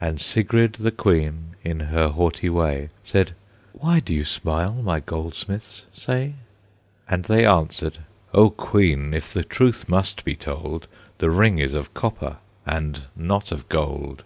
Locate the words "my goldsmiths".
4.72-5.86